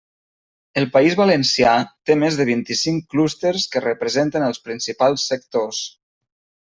El 0.81 0.85
País 0.93 1.17
Valencià 1.17 1.73
té 2.09 2.15
més 2.21 2.39
de 2.39 2.47
vint-i-cinc 2.49 3.05
clústers 3.15 3.65
que 3.75 3.83
representen 3.85 4.47
els 4.47 4.63
principals 4.69 5.27
sectors. 5.33 5.83